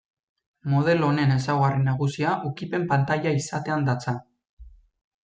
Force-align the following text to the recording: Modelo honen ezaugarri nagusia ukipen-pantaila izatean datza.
Modelo 0.71 1.09
honen 1.11 1.33
ezaugarri 1.35 1.85
nagusia 1.89 2.31
ukipen-pantaila 2.51 3.35
izatean 3.41 3.87
datza. 3.91 4.15